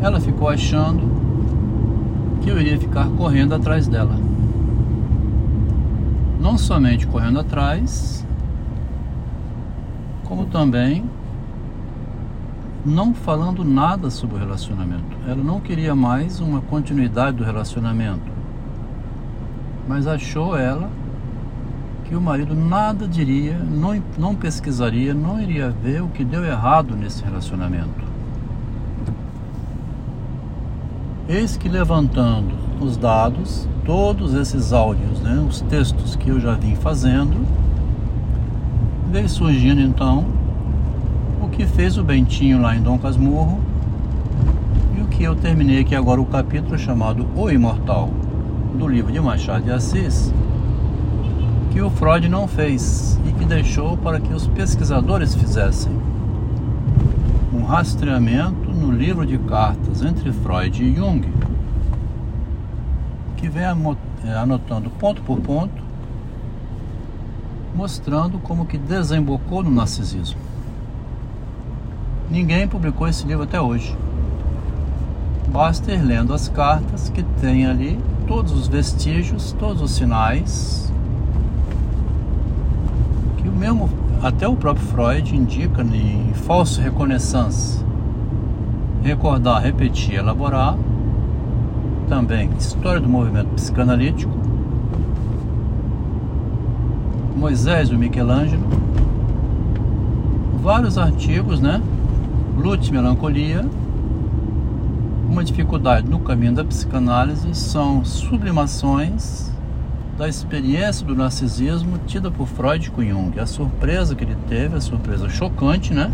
ela 0.00 0.20
ficou 0.20 0.48
achando 0.48 1.02
que 2.42 2.50
eu 2.50 2.60
iria 2.60 2.78
ficar 2.78 3.06
correndo 3.16 3.54
atrás 3.54 3.88
dela. 3.88 4.16
Não 6.40 6.56
somente 6.56 7.06
correndo 7.06 7.40
atrás, 7.40 8.24
como 10.24 10.46
também 10.46 11.04
não 12.84 13.14
falando 13.14 13.64
nada 13.64 14.10
sobre 14.10 14.36
o 14.36 14.38
relacionamento. 14.38 15.16
Ela 15.26 15.42
não 15.42 15.60
queria 15.60 15.94
mais 15.94 16.40
uma 16.40 16.60
continuidade 16.60 17.36
do 17.36 17.44
relacionamento 17.44 18.34
mas 19.88 20.06
achou 20.06 20.56
ela 20.56 20.90
que 22.04 22.14
o 22.14 22.20
marido 22.20 22.54
nada 22.54 23.08
diria, 23.08 23.58
não, 23.58 24.02
não 24.18 24.34
pesquisaria, 24.34 25.14
não 25.14 25.40
iria 25.40 25.70
ver 25.70 26.02
o 26.02 26.08
que 26.08 26.24
deu 26.24 26.44
errado 26.44 26.94
nesse 26.94 27.24
relacionamento. 27.24 28.04
Eis 31.26 31.56
que 31.56 31.68
levantando 31.68 32.54
os 32.80 32.98
dados, 32.98 33.66
todos 33.86 34.34
esses 34.34 34.72
áudios, 34.72 35.20
né, 35.20 35.42
os 35.48 35.62
textos 35.62 36.14
que 36.16 36.28
eu 36.28 36.38
já 36.38 36.54
vim 36.54 36.76
fazendo, 36.76 37.46
veio 39.10 39.28
surgindo 39.28 39.80
então 39.80 40.26
que 41.54 41.66
fez 41.66 41.96
o 41.96 42.02
Bentinho 42.02 42.60
lá 42.60 42.74
em 42.74 42.82
Dom 42.82 42.98
Casmurro 42.98 43.60
e 44.96 45.00
o 45.00 45.06
que 45.06 45.22
eu 45.22 45.36
terminei 45.36 45.80
aqui 45.80 45.94
agora 45.94 46.20
o 46.20 46.26
capítulo 46.26 46.76
chamado 46.76 47.28
O 47.36 47.48
Imortal 47.48 48.10
do 48.76 48.88
livro 48.88 49.12
de 49.12 49.20
Machado 49.20 49.62
de 49.62 49.70
Assis 49.70 50.32
que 51.70 51.80
o 51.80 51.88
Freud 51.90 52.28
não 52.28 52.48
fez 52.48 53.20
e 53.24 53.32
que 53.32 53.44
deixou 53.44 53.96
para 53.96 54.18
que 54.18 54.32
os 54.32 54.48
pesquisadores 54.48 55.34
fizessem. 55.34 55.92
Um 57.52 57.62
rastreamento 57.62 58.70
no 58.70 58.92
livro 58.92 59.24
de 59.24 59.38
cartas 59.38 60.02
entre 60.02 60.32
Freud 60.32 60.84
e 60.84 60.94
Jung, 60.94 61.28
que 63.36 63.48
vem 63.48 63.64
é, 63.64 64.32
anotando 64.34 64.90
ponto 64.90 65.22
por 65.22 65.40
ponto, 65.40 65.82
mostrando 67.74 68.38
como 68.38 68.66
que 68.66 68.78
desembocou 68.78 69.62
no 69.62 69.70
narcisismo. 69.70 70.43
Ninguém 72.34 72.66
publicou 72.66 73.06
esse 73.06 73.24
livro 73.24 73.44
até 73.44 73.60
hoje. 73.60 73.96
Basta 75.52 75.92
ir 75.92 76.02
lendo 76.02 76.34
as 76.34 76.48
cartas 76.48 77.08
que 77.08 77.22
tem 77.40 77.64
ali 77.64 77.96
todos 78.26 78.50
os 78.50 78.66
vestígios, 78.66 79.52
todos 79.56 79.80
os 79.80 79.92
sinais 79.92 80.92
que 83.36 83.48
o 83.48 83.52
mesmo 83.52 83.88
até 84.20 84.48
o 84.48 84.56
próprio 84.56 84.84
Freud 84.84 85.36
indica 85.36 85.82
em 85.82 86.34
falso 86.34 86.80
reconnaissance 86.80 87.84
recordar, 89.00 89.62
repetir, 89.62 90.16
elaborar. 90.16 90.76
Também 92.08 92.50
história 92.58 93.00
do 93.00 93.08
movimento 93.08 93.50
psicanalítico. 93.50 94.36
Moisés 97.36 97.90
e 97.90 97.96
Michelangelo. 97.96 98.64
Vários 100.60 100.98
artigos, 100.98 101.60
né? 101.60 101.80
Lute 102.56 102.92
Melancolia. 102.92 103.68
Uma 105.28 105.42
dificuldade 105.42 106.08
no 106.08 106.20
caminho 106.20 106.54
da 106.54 106.64
psicanálise 106.64 107.52
são 107.54 108.04
sublimações 108.04 109.50
da 110.16 110.28
experiência 110.28 111.04
do 111.04 111.16
narcisismo 111.16 111.98
tida 112.06 112.30
por 112.30 112.46
Freud 112.46 112.92
com 112.92 113.02
Jung. 113.02 113.38
A 113.40 113.46
surpresa 113.46 114.14
que 114.14 114.22
ele 114.22 114.36
teve, 114.48 114.76
a 114.76 114.80
surpresa 114.80 115.28
chocante, 115.28 115.92
né? 115.92 116.12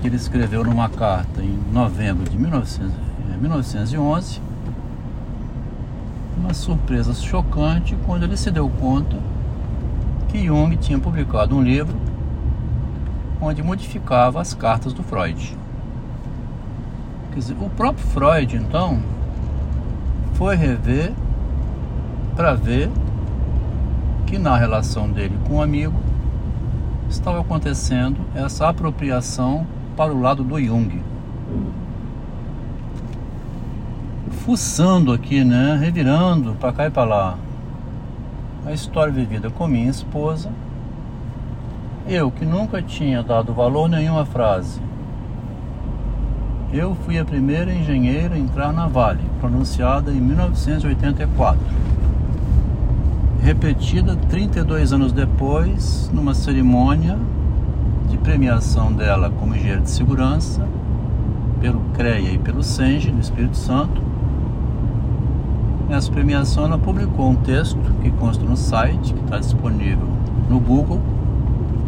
Que 0.00 0.06
ele 0.06 0.16
escreveu 0.16 0.62
numa 0.62 0.88
carta 0.88 1.42
em 1.42 1.58
novembro 1.72 2.30
de 2.30 2.38
1900, 2.38 2.94
1911. 3.40 4.36
Eh, 4.36 4.40
uma 6.38 6.54
surpresa 6.54 7.12
chocante 7.12 7.96
quando 8.06 8.22
ele 8.22 8.36
se 8.36 8.52
deu 8.52 8.68
conta 8.68 9.18
que 10.28 10.46
Jung 10.46 10.76
tinha 10.76 10.98
publicado 10.98 11.56
um 11.56 11.62
livro 11.62 12.07
onde 13.40 13.62
modificava 13.62 14.40
as 14.40 14.54
cartas 14.54 14.92
do 14.92 15.02
Freud. 15.02 15.56
Quer 17.32 17.38
dizer, 17.38 17.56
o 17.60 17.70
próprio 17.70 18.04
Freud, 18.06 18.56
então, 18.56 19.00
foi 20.34 20.56
rever 20.56 21.12
para 22.36 22.54
ver 22.54 22.90
que 24.26 24.38
na 24.38 24.56
relação 24.56 25.10
dele 25.10 25.38
com 25.46 25.56
o 25.56 25.62
amigo 25.62 25.98
estava 27.08 27.40
acontecendo 27.40 28.20
essa 28.34 28.68
apropriação 28.68 29.66
para 29.96 30.12
o 30.12 30.20
lado 30.20 30.44
do 30.44 30.60
Jung. 30.60 31.02
Fuçando 34.44 35.12
aqui, 35.12 35.44
né, 35.44 35.76
revirando 35.80 36.54
para 36.54 36.72
cá 36.72 36.86
e 36.86 36.90
para 36.90 37.04
lá 37.04 37.38
a 38.66 38.72
história 38.72 39.12
vivida 39.12 39.50
com 39.50 39.66
minha 39.66 39.90
esposa, 39.90 40.50
eu 42.08 42.30
que 42.30 42.44
nunca 42.44 42.82
tinha 42.82 43.22
dado 43.22 43.52
valor 43.52 43.88
nenhum 43.88 44.18
à 44.18 44.24
frase. 44.24 44.80
Eu 46.72 46.94
fui 46.94 47.18
a 47.18 47.24
primeira 47.24 47.72
engenheira 47.72 48.34
a 48.34 48.38
entrar 48.38 48.72
na 48.72 48.86
Vale, 48.86 49.22
pronunciada 49.40 50.10
em 50.10 50.20
1984 50.20 51.88
repetida 53.48 54.16
32 54.28 54.92
anos 54.92 55.12
depois, 55.12 56.10
numa 56.12 56.34
cerimônia 56.34 57.16
de 58.08 58.18
premiação 58.18 58.92
dela 58.92 59.30
como 59.30 59.54
engenheiro 59.54 59.82
de 59.82 59.90
segurança, 59.90 60.66
pelo 61.60 61.80
CREA 61.94 62.32
e 62.34 62.38
pelo 62.38 62.62
SENGE, 62.62 63.10
no 63.10 63.20
Espírito 63.20 63.56
Santo. 63.56 64.02
Nessa 65.88 66.10
premiação, 66.12 66.66
ela 66.66 66.78
publicou 66.78 67.30
um 67.30 67.36
texto 67.36 67.80
que 68.02 68.10
consta 68.10 68.44
no 68.44 68.56
site, 68.56 69.14
que 69.14 69.20
está 69.20 69.38
disponível 69.38 70.08
no 70.50 70.60
Google, 70.60 71.00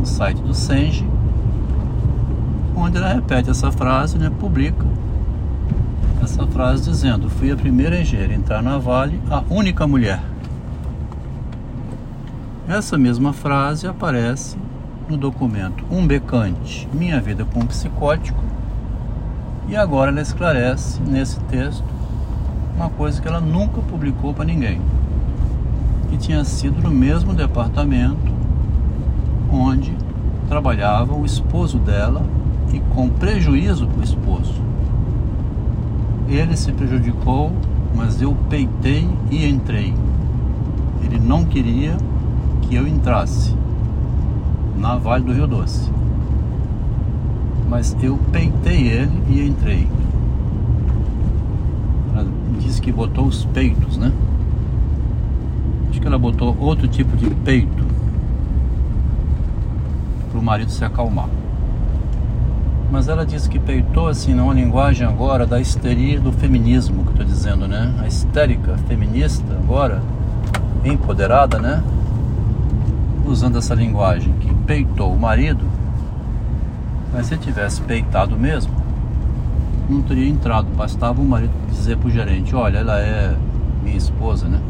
no 0.00 0.06
site 0.06 0.40
do 0.40 0.54
SENGE, 0.54 1.06
onde 2.74 2.96
ela 2.96 3.12
repete 3.12 3.50
essa 3.50 3.70
frase, 3.70 4.16
né, 4.18 4.30
publica 4.40 4.86
essa 6.22 6.46
frase 6.46 6.90
dizendo: 6.90 7.28
Fui 7.28 7.52
a 7.52 7.56
primeira 7.56 8.00
engenheira 8.00 8.32
a 8.32 8.36
entrar 8.36 8.62
na 8.62 8.78
Vale, 8.78 9.20
a 9.30 9.42
única 9.50 9.86
mulher. 9.86 10.22
Essa 12.66 12.96
mesma 12.96 13.32
frase 13.32 13.86
aparece 13.86 14.56
no 15.08 15.16
documento 15.16 15.84
Um 15.90 16.06
Becante, 16.06 16.88
Minha 16.94 17.20
Vida 17.20 17.44
com 17.44 17.60
um 17.60 17.66
Psicótico, 17.66 18.42
e 19.68 19.76
agora 19.76 20.10
ela 20.10 20.20
esclarece 20.22 21.00
nesse 21.02 21.38
texto 21.40 21.84
uma 22.74 22.88
coisa 22.88 23.20
que 23.20 23.28
ela 23.28 23.40
nunca 23.40 23.82
publicou 23.82 24.32
para 24.32 24.46
ninguém, 24.46 24.80
que 26.08 26.16
tinha 26.16 26.42
sido 26.44 26.80
no 26.80 26.90
mesmo 26.90 27.34
departamento 27.34 28.40
onde 29.52 29.94
trabalhava 30.50 31.14
o 31.14 31.24
esposo 31.24 31.78
dela 31.78 32.24
e 32.72 32.80
com 32.92 33.08
prejuízo 33.08 33.86
para 33.86 34.00
o 34.00 34.02
esposo. 34.02 34.54
Ele 36.28 36.56
se 36.56 36.72
prejudicou, 36.72 37.52
mas 37.94 38.20
eu 38.20 38.36
peitei 38.48 39.08
e 39.30 39.46
entrei. 39.48 39.94
Ele 41.04 41.20
não 41.20 41.44
queria 41.44 41.96
que 42.62 42.74
eu 42.74 42.84
entrasse 42.84 43.54
na 44.76 44.96
Vale 44.96 45.24
do 45.24 45.32
Rio 45.32 45.46
Doce. 45.46 45.88
Mas 47.68 47.96
eu 48.02 48.18
peitei 48.32 48.88
ele 48.88 49.22
e 49.28 49.46
entrei. 49.46 49.86
Ela 52.12 52.26
disse 52.58 52.82
que 52.82 52.90
botou 52.90 53.26
os 53.26 53.44
peitos, 53.44 53.96
né? 53.96 54.10
Acho 55.88 56.00
que 56.00 56.06
ela 56.08 56.18
botou 56.18 56.56
outro 56.58 56.88
tipo 56.88 57.16
de 57.16 57.30
peito 57.30 57.99
para 60.30 60.38
o 60.38 60.42
marido 60.42 60.70
se 60.70 60.84
acalmar. 60.84 61.28
Mas 62.90 63.08
ela 63.08 63.24
disse 63.24 63.48
que 63.48 63.58
peitou 63.58 64.08
assim 64.08 64.34
numa 64.34 64.54
linguagem 64.54 65.06
agora 65.06 65.46
da 65.46 65.60
histeria 65.60 66.20
do 66.20 66.32
feminismo, 66.32 67.04
que 67.04 67.14
tô 67.14 67.24
dizendo, 67.24 67.68
né? 67.68 67.94
A 68.00 68.06
histérica 68.06 68.76
feminista 68.88 69.52
agora, 69.52 70.02
empoderada, 70.84 71.58
né? 71.58 71.82
usando 73.30 73.58
essa 73.58 73.74
linguagem, 73.74 74.32
que 74.34 74.52
peitou 74.66 75.12
o 75.12 75.18
marido, 75.18 75.64
mas 77.12 77.26
se 77.26 77.36
tivesse 77.36 77.80
peitado 77.82 78.36
mesmo, 78.36 78.72
não 79.88 80.02
teria 80.02 80.28
entrado. 80.28 80.68
Bastava 80.76 81.20
o 81.20 81.24
marido 81.24 81.52
dizer 81.70 81.96
pro 81.96 82.10
gerente, 82.10 82.54
olha, 82.54 82.78
ela 82.78 83.00
é 83.00 83.36
minha 83.82 83.96
esposa, 83.96 84.46
né? 84.48 84.60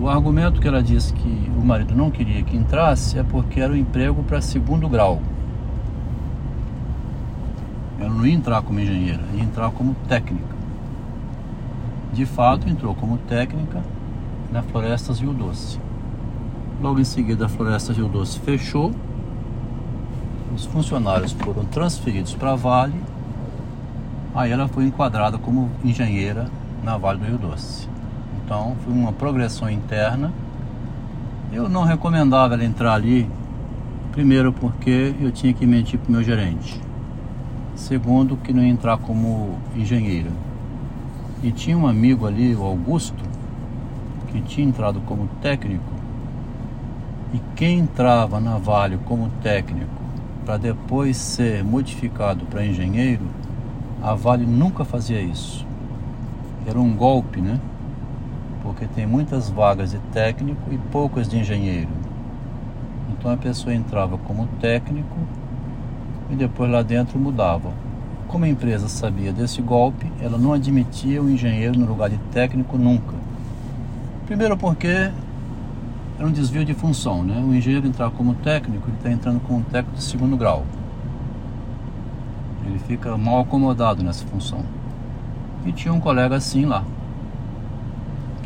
O 0.00 0.08
argumento 0.08 0.60
que 0.60 0.68
ela 0.68 0.80
disse 0.80 1.12
que 1.12 1.50
o 1.56 1.64
marido 1.64 1.92
não 1.92 2.08
queria 2.08 2.44
que 2.44 2.56
entrasse 2.56 3.18
é 3.18 3.24
porque 3.24 3.60
era 3.60 3.72
um 3.72 3.76
emprego 3.76 4.22
para 4.22 4.40
segundo 4.40 4.88
grau. 4.88 5.20
Ela 7.98 8.08
não 8.08 8.24
ia 8.24 8.32
entrar 8.32 8.62
como 8.62 8.78
engenheira, 8.78 9.20
ia 9.34 9.42
entrar 9.42 9.72
como 9.72 9.96
técnica. 10.06 10.56
De 12.12 12.24
fato, 12.24 12.68
entrou 12.68 12.94
como 12.94 13.18
técnica 13.18 13.82
na 14.52 14.62
Florestas 14.62 15.18
Rio 15.18 15.32
Doce. 15.32 15.80
Logo 16.80 17.00
em 17.00 17.04
seguida, 17.04 17.46
a 17.46 17.48
Florestas 17.48 17.96
Rio 17.96 18.08
Doce 18.08 18.38
fechou. 18.38 18.92
Os 20.54 20.64
funcionários 20.64 21.32
foram 21.32 21.64
transferidos 21.64 22.34
para 22.34 22.52
a 22.52 22.56
Vale. 22.56 23.02
Aí 24.32 24.52
ela 24.52 24.68
foi 24.68 24.84
enquadrada 24.84 25.38
como 25.38 25.68
engenheira 25.84 26.48
na 26.84 26.96
Vale 26.96 27.18
do 27.18 27.26
Rio 27.26 27.38
Doce. 27.38 27.97
Então, 28.48 28.74
foi 28.82 28.94
uma 28.94 29.12
progressão 29.12 29.68
interna. 29.68 30.32
Eu 31.52 31.68
não 31.68 31.84
recomendava 31.84 32.54
ela 32.54 32.64
entrar 32.64 32.94
ali, 32.94 33.28
primeiro 34.10 34.54
porque 34.54 35.14
eu 35.20 35.30
tinha 35.30 35.52
que 35.52 35.66
mentir 35.66 36.00
para 36.00 36.08
o 36.08 36.12
meu 36.12 36.22
gerente. 36.22 36.80
Segundo, 37.76 38.38
que 38.38 38.50
não 38.50 38.62
ia 38.62 38.70
entrar 38.70 38.96
como 38.96 39.58
engenheira. 39.76 40.30
E 41.42 41.52
tinha 41.52 41.76
um 41.76 41.86
amigo 41.86 42.26
ali, 42.26 42.54
o 42.54 42.62
Augusto, 42.64 43.22
que 44.28 44.40
tinha 44.40 44.66
entrado 44.66 44.98
como 45.02 45.28
técnico 45.42 45.92
e 47.34 47.40
quem 47.54 47.80
entrava 47.80 48.40
na 48.40 48.56
Vale 48.56 48.98
como 49.04 49.28
técnico 49.42 49.90
para 50.46 50.56
depois 50.56 51.18
ser 51.18 51.62
modificado 51.62 52.46
para 52.46 52.64
engenheiro, 52.64 53.26
a 54.02 54.14
Vale 54.14 54.46
nunca 54.46 54.86
fazia 54.86 55.20
isso. 55.20 55.66
Era 56.66 56.80
um 56.80 56.94
golpe, 56.94 57.42
né? 57.42 57.60
Porque 58.68 58.84
tem 58.84 59.06
muitas 59.06 59.48
vagas 59.48 59.92
de 59.92 59.98
técnico 60.12 60.60
e 60.70 60.76
poucas 60.76 61.26
de 61.26 61.38
engenheiro. 61.38 61.88
Então 63.10 63.32
a 63.32 63.36
pessoa 63.36 63.74
entrava 63.74 64.18
como 64.18 64.46
técnico 64.60 65.16
e 66.28 66.36
depois 66.36 66.70
lá 66.70 66.82
dentro 66.82 67.18
mudava. 67.18 67.72
Como 68.26 68.44
a 68.44 68.48
empresa 68.48 68.86
sabia 68.86 69.32
desse 69.32 69.62
golpe, 69.62 70.12
ela 70.20 70.36
não 70.36 70.52
admitia 70.52 71.22
o 71.22 71.30
engenheiro 71.30 71.78
no 71.78 71.86
lugar 71.86 72.10
de 72.10 72.18
técnico 72.30 72.76
nunca. 72.76 73.14
Primeiro 74.26 74.54
porque 74.54 74.86
é 74.86 75.12
um 76.20 76.30
desvio 76.30 76.62
de 76.62 76.74
função, 76.74 77.24
né? 77.24 77.42
O 77.42 77.54
engenheiro 77.54 77.86
entrar 77.86 78.10
como 78.10 78.34
técnico, 78.34 78.86
ele 78.86 78.98
está 78.98 79.10
entrando 79.10 79.40
como 79.40 79.62
técnico 79.62 79.96
de 79.96 80.04
segundo 80.04 80.36
grau. 80.36 80.66
Ele 82.66 82.78
fica 82.80 83.16
mal 83.16 83.40
acomodado 83.40 84.04
nessa 84.04 84.26
função. 84.26 84.60
E 85.64 85.72
tinha 85.72 85.94
um 85.94 86.00
colega 86.00 86.36
assim 86.36 86.66
lá, 86.66 86.84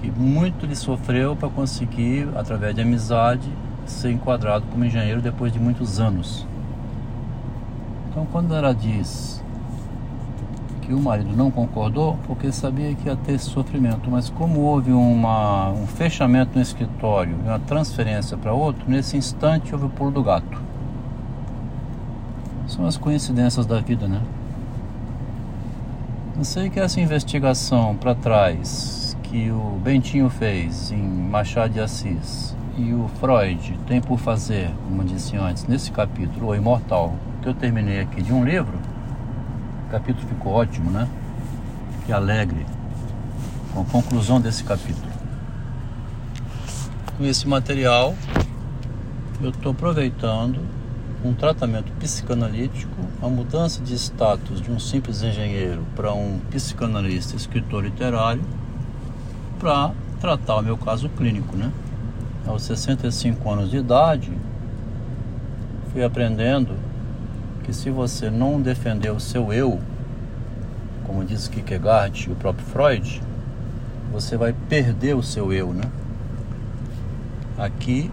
que 0.02 0.10
muito 0.10 0.66
lhe 0.66 0.74
sofreu 0.74 1.36
para 1.36 1.48
conseguir, 1.48 2.28
através 2.34 2.74
de 2.74 2.82
amizade, 2.82 3.48
ser 3.86 4.10
enquadrado 4.10 4.66
como 4.66 4.84
engenheiro 4.84 5.22
depois 5.22 5.52
de 5.52 5.60
muitos 5.60 6.00
anos. 6.00 6.44
Então, 8.10 8.26
quando 8.26 8.54
ela 8.54 8.74
diz 8.74 9.42
que 10.82 10.92
o 10.92 11.00
marido 11.00 11.34
não 11.36 11.50
concordou 11.50 12.18
porque 12.26 12.50
sabia 12.50 12.94
que 12.94 13.06
ia 13.06 13.16
ter 13.16 13.34
esse 13.34 13.46
sofrimento. 13.46 14.10
Mas 14.10 14.28
como 14.28 14.60
houve 14.60 14.92
uma, 14.92 15.70
um 15.70 15.86
fechamento 15.86 16.56
no 16.56 16.60
escritório 16.60 17.36
e 17.44 17.48
uma 17.48 17.60
transferência 17.60 18.36
para 18.36 18.52
outro, 18.52 18.82
nesse 18.88 19.16
instante 19.16 19.72
houve 19.72 19.86
o 19.86 19.88
pulo 19.88 20.10
do 20.10 20.22
gato. 20.22 20.60
São 22.66 22.84
as 22.84 22.96
coincidências 22.96 23.64
da 23.64 23.80
vida, 23.80 24.08
né? 24.08 24.20
Eu 26.36 26.44
sei 26.44 26.68
que 26.68 26.80
essa 26.80 27.00
investigação 27.00 27.94
para 27.94 28.14
trás 28.14 29.01
que 29.32 29.50
o 29.50 29.80
Bentinho 29.82 30.28
fez 30.28 30.92
em 30.92 31.02
Machado 31.02 31.72
de 31.72 31.80
Assis 31.80 32.54
e 32.76 32.92
o 32.92 33.08
Freud 33.18 33.78
tem 33.86 33.98
por 33.98 34.18
fazer, 34.18 34.70
como 34.84 35.02
disse 35.02 35.38
antes, 35.38 35.66
nesse 35.66 35.90
capítulo, 35.90 36.48
O 36.48 36.54
Imortal, 36.54 37.16
que 37.40 37.48
eu 37.48 37.54
terminei 37.54 38.00
aqui 38.00 38.20
de 38.20 38.30
um 38.30 38.44
livro, 38.44 38.78
o 39.86 39.90
capítulo 39.90 40.28
ficou 40.28 40.52
ótimo, 40.52 40.90
né? 40.90 41.08
Que 42.04 42.12
alegre 42.12 42.66
com 43.72 43.80
a 43.80 43.84
conclusão 43.86 44.38
desse 44.38 44.64
capítulo. 44.64 45.10
Com 47.16 47.24
esse 47.24 47.48
material, 47.48 48.14
eu 49.40 49.48
estou 49.48 49.72
aproveitando 49.72 50.60
um 51.24 51.32
tratamento 51.32 51.90
psicanalítico, 51.92 52.92
a 53.22 53.28
mudança 53.28 53.80
de 53.80 53.94
status 53.94 54.60
de 54.60 54.70
um 54.70 54.78
simples 54.78 55.22
engenheiro 55.22 55.86
para 55.96 56.12
um 56.12 56.38
psicanalista, 56.50 57.34
escritor 57.34 57.84
literário, 57.84 58.42
para 59.62 59.92
tratar 60.20 60.56
o 60.56 60.62
meu 60.62 60.76
caso 60.76 61.08
clínico, 61.08 61.56
né? 61.56 61.70
Aos 62.44 62.64
65 62.64 63.48
anos 63.48 63.70
de 63.70 63.76
idade, 63.76 64.32
fui 65.92 66.02
aprendendo 66.02 66.74
que 67.62 67.72
se 67.72 67.88
você 67.88 68.28
não 68.28 68.60
defender 68.60 69.10
o 69.10 69.20
seu 69.20 69.52
eu, 69.52 69.80
como 71.04 71.24
diz 71.24 71.46
Kierkegaard 71.46 72.28
e 72.28 72.32
o 72.32 72.34
próprio 72.34 72.66
Freud, 72.66 73.22
você 74.12 74.36
vai 74.36 74.52
perder 74.68 75.14
o 75.14 75.22
seu 75.22 75.52
eu, 75.52 75.72
né? 75.72 75.84
Aqui 77.56 78.10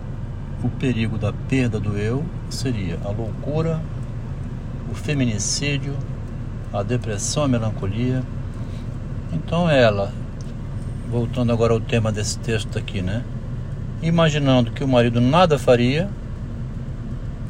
o 0.63 0.69
perigo 0.69 1.17
da 1.17 1.33
perda 1.33 1.79
do 1.79 1.97
eu 1.97 2.23
seria 2.51 2.99
a 3.03 3.09
loucura, 3.09 3.81
o 4.91 4.93
feminicídio, 4.93 5.95
a 6.71 6.83
depressão, 6.83 7.45
a 7.45 7.47
melancolia. 7.47 8.21
Então 9.33 9.67
ela, 9.67 10.13
voltando 11.09 11.51
agora 11.51 11.73
ao 11.73 11.79
tema 11.79 12.11
desse 12.11 12.37
texto 12.39 12.77
aqui, 12.77 13.01
né? 13.01 13.23
Imaginando 14.01 14.71
que 14.71 14.83
o 14.83 14.87
marido 14.87 15.19
nada 15.19 15.57
faria, 15.57 16.09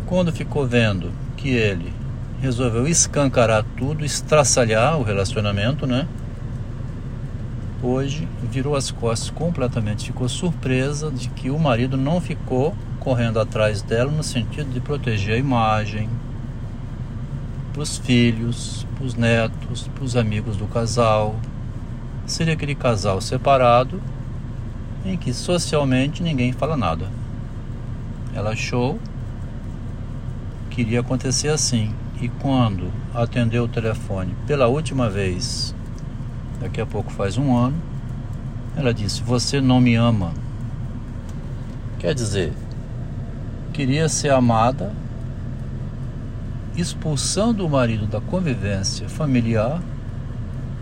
quando 0.05 0.31
ficou 0.31 0.65
vendo 0.65 1.11
que 1.35 1.49
ele 1.49 1.93
resolveu 2.41 2.87
escancarar 2.87 3.65
tudo, 3.77 4.05
estraçalhar 4.05 4.97
o 4.97 5.03
relacionamento, 5.03 5.85
né? 5.85 6.07
Hoje 7.83 8.27
virou 8.49 8.75
as 8.75 8.91
costas 8.91 9.29
completamente, 9.29 10.07
ficou 10.07 10.27
surpresa 10.27 11.11
de 11.11 11.29
que 11.29 11.49
o 11.49 11.59
marido 11.59 11.97
não 11.97 12.19
ficou 12.19 12.73
correndo 12.99 13.39
atrás 13.39 13.81
dela 13.81 14.11
no 14.11 14.23
sentido 14.23 14.71
de 14.71 14.79
proteger 14.79 15.35
a 15.35 15.37
imagem 15.37 16.09
para 17.71 17.81
os 17.81 17.97
filhos, 17.97 18.85
para 18.95 19.05
os 19.05 19.15
netos, 19.15 19.89
para 19.93 20.03
os 20.03 20.15
amigos 20.15 20.57
do 20.57 20.65
casal. 20.65 21.35
Seria 22.29 22.53
aquele 22.53 22.75
casal 22.75 23.19
separado 23.19 23.99
em 25.03 25.17
que 25.17 25.33
socialmente 25.33 26.21
ninguém 26.21 26.53
fala 26.53 26.77
nada. 26.77 27.07
Ela 28.35 28.51
achou 28.51 28.99
que 30.69 30.81
iria 30.81 30.99
acontecer 30.99 31.47
assim. 31.47 31.91
E 32.21 32.29
quando 32.29 32.91
atendeu 33.15 33.63
o 33.63 33.67
telefone 33.67 34.35
pela 34.45 34.67
última 34.67 35.09
vez, 35.09 35.73
daqui 36.59 36.79
a 36.79 36.85
pouco 36.85 37.11
faz 37.11 37.35
um 37.35 37.57
ano, 37.57 37.81
ela 38.77 38.93
disse: 38.93 39.23
Você 39.23 39.59
não 39.59 39.81
me 39.81 39.95
ama. 39.95 40.31
Quer 41.97 42.13
dizer, 42.13 42.53
queria 43.73 44.07
ser 44.07 44.31
amada, 44.31 44.93
expulsando 46.75 47.65
o 47.65 47.69
marido 47.69 48.05
da 48.05 48.21
convivência 48.21 49.09
familiar, 49.09 49.81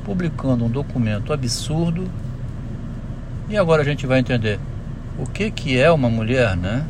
publicando 0.08 0.63
um 0.63 0.70
documento 0.70 1.34
absurdo. 1.34 2.10
E 3.50 3.58
agora 3.58 3.82
a 3.82 3.86
gente 3.86 4.08
vai 4.08 4.20
entender 4.20 4.58
o 5.20 5.26
que 5.26 5.52
que 5.52 5.78
é 5.78 5.91
uma 5.91 6.10
mulher, 6.10 6.56
né? 6.56 6.86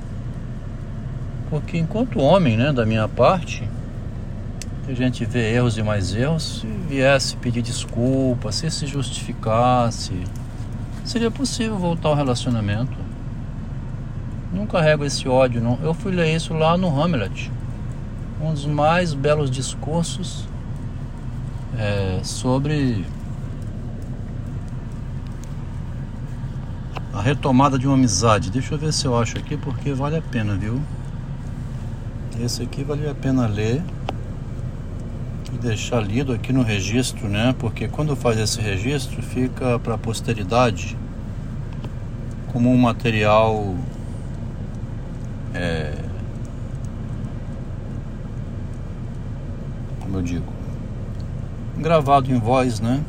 Porque 1.49 1.79
enquanto 1.79 2.19
homem, 2.19 2.55
né, 2.55 2.71
da 2.71 2.85
minha 2.85 3.07
parte, 3.07 3.67
a 4.87 4.93
gente 4.93 5.25
vê 5.25 5.51
erros 5.51 5.77
e 5.77 5.83
mais 5.83 6.13
erros, 6.13 6.59
se 6.61 6.67
viesse 6.87 7.35
pedir 7.37 7.63
desculpa, 7.63 8.51
se 8.51 8.69
se 8.69 8.85
justificasse, 8.85 10.13
seria 11.03 11.31
possível 11.31 11.77
voltar 11.77 12.09
ao 12.09 12.15
relacionamento. 12.15 12.97
Não 14.53 14.67
carrego 14.67 15.03
esse 15.03 15.27
ódio, 15.27 15.59
não. 15.59 15.79
Eu 15.81 15.93
fui 15.93 16.11
ler 16.11 16.35
isso 16.35 16.53
lá 16.53 16.77
no 16.77 16.87
Hamlet. 17.01 17.51
Um 18.41 18.53
dos 18.53 18.65
mais 18.65 19.15
belos 19.15 19.49
discursos 19.49 20.47
é, 21.77 22.19
sobre 22.23 23.05
a 27.13 27.21
retomada 27.21 27.77
de 27.77 27.87
uma 27.87 27.95
amizade. 27.95 28.49
Deixa 28.51 28.73
eu 28.73 28.77
ver 28.77 28.91
se 28.91 29.05
eu 29.05 29.17
acho 29.17 29.37
aqui, 29.37 29.55
porque 29.57 29.93
vale 29.93 30.17
a 30.17 30.21
pena, 30.21 30.55
viu? 30.55 30.81
Esse 32.39 32.63
aqui 32.63 32.83
vale 32.83 33.09
a 33.09 33.15
pena 33.15 33.47
ler 33.47 33.81
e 35.53 35.57
deixar 35.57 36.01
lido 36.01 36.33
aqui 36.33 36.53
no 36.53 36.61
registro, 36.61 37.27
né? 37.27 37.55
Porque 37.57 37.87
quando 37.87 38.15
faz 38.15 38.39
esse 38.39 38.61
registro, 38.61 39.21
fica 39.21 39.79
para 39.79 39.95
a 39.95 39.97
posteridade 39.97 40.97
como 42.51 42.71
um 42.71 42.77
material 42.77 43.75
é, 45.53 45.93
como 49.99 50.17
eu 50.19 50.21
digo, 50.21 50.56
gravado 51.79 52.31
em 52.31 52.39
voz, 52.39 52.79
né? 52.79 53.03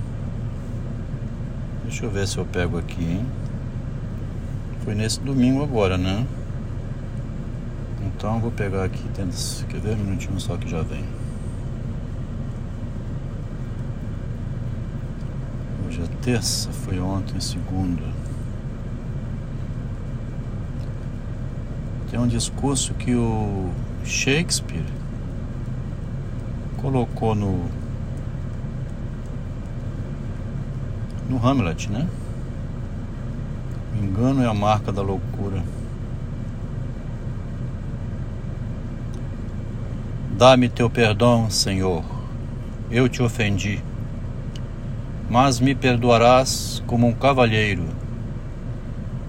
Deixa 1.85 2.05
eu 2.05 2.11
ver 2.11 2.29
se 2.29 2.37
eu 2.37 2.45
pego 2.45 2.79
aqui, 2.79 3.03
hein? 3.03 3.27
Foi 4.85 4.95
nesse 4.95 5.21
domingo 5.21 5.63
agora, 5.63 5.97
né? 5.97 6.27
Então 8.07 8.39
vou 8.41 8.51
pegar 8.51 8.85
aqui, 8.85 9.03
tenta, 9.15 9.35
quer 9.69 9.81
ver 9.81 9.95
um 9.95 10.05
minutinho 10.05 10.39
só 10.39 10.57
que 10.57 10.69
já 10.69 10.83
vem. 10.83 11.05
Hoje 15.87 16.03
é 16.03 16.07
terça, 16.23 16.71
foi 16.71 17.01
ontem, 17.01 17.41
segunda. 17.41 18.03
Tem 22.11 22.21
um 22.21 22.27
discurso 22.27 22.93
que 22.95 23.15
o 23.15 23.71
Shakespeare 24.05 24.85
colocou 26.77 27.35
no 27.35 27.67
no 31.29 31.45
Hamlet, 31.45 31.91
né? 31.91 32.07
O 33.93 34.05
engano 34.05 34.43
é 34.43 34.47
a 34.47 34.55
marca 34.55 34.91
da 34.91 35.03
loucura. 35.03 35.63
Dá-me 40.37 40.69
teu 40.69 40.89
perdão, 40.89 41.51
Senhor. 41.51 42.05
Eu 42.91 43.09
te 43.09 43.23
ofendi, 43.23 43.83
mas 45.29 45.61
me 45.61 45.75
perdoarás 45.75 46.83
como 46.87 47.07
um 47.07 47.13
cavalheiro 47.13 47.99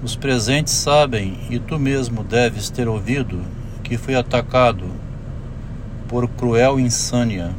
os 0.01 0.15
presentes 0.15 0.71
sabem, 0.71 1.37
e 1.49 1.59
tu 1.59 1.77
mesmo 1.77 2.23
deves 2.23 2.69
ter 2.69 2.87
ouvido, 2.87 3.41
que 3.83 3.97
fui 3.97 4.15
atacado 4.15 4.85
por 6.07 6.25
cruel 6.29 6.79
insânia. 6.79 7.51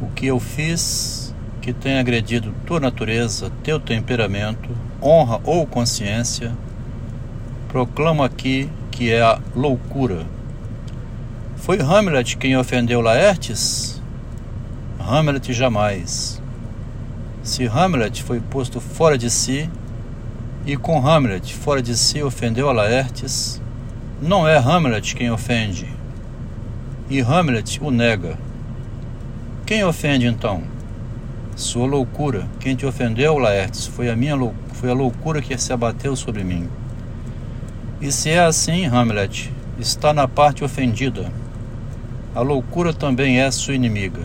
O 0.00 0.06
que 0.06 0.26
eu 0.26 0.40
fiz 0.40 1.21
que 1.62 1.72
tem 1.72 2.00
agredido 2.00 2.52
tua 2.66 2.80
natureza, 2.80 3.50
teu 3.62 3.78
temperamento, 3.78 4.68
honra 5.00 5.40
ou 5.44 5.64
consciência, 5.64 6.52
proclamo 7.68 8.24
aqui 8.24 8.68
que 8.90 9.12
é 9.12 9.22
a 9.22 9.38
loucura. 9.54 10.26
Foi 11.56 11.80
Hamlet 11.80 12.36
quem 12.36 12.56
ofendeu 12.56 13.00
Laertes? 13.00 14.02
Hamlet 14.98 15.52
jamais. 15.52 16.42
Se 17.44 17.64
Hamlet 17.66 18.24
foi 18.24 18.40
posto 18.40 18.80
fora 18.80 19.16
de 19.16 19.30
si, 19.30 19.70
e 20.66 20.76
com 20.76 21.06
Hamlet 21.06 21.54
fora 21.54 21.80
de 21.80 21.96
si 21.96 22.20
ofendeu 22.22 22.68
a 22.68 22.72
Laertes, 22.72 23.62
não 24.20 24.46
é 24.48 24.56
Hamlet 24.58 25.14
quem 25.14 25.30
ofende, 25.30 25.88
e 27.08 27.20
Hamlet 27.20 27.78
o 27.80 27.90
nega. 27.90 28.36
Quem 29.64 29.84
ofende 29.84 30.26
então? 30.26 30.71
Sua 31.54 31.86
loucura. 31.86 32.48
Quem 32.58 32.74
te 32.74 32.86
ofendeu, 32.86 33.38
Laertes, 33.38 33.86
foi 33.86 34.08
a 34.08 34.16
minha 34.16 34.36
foi 34.72 34.90
a 34.90 34.94
loucura 34.94 35.42
que 35.42 35.56
se 35.58 35.72
abateu 35.72 36.16
sobre 36.16 36.42
mim. 36.42 36.68
E 38.00 38.10
se 38.10 38.30
é 38.30 38.40
assim, 38.40 38.86
Hamlet, 38.86 39.52
está 39.78 40.12
na 40.12 40.26
parte 40.26 40.64
ofendida. 40.64 41.30
A 42.34 42.40
loucura 42.40 42.92
também 42.92 43.40
é 43.40 43.50
sua 43.50 43.74
inimiga. 43.74 44.22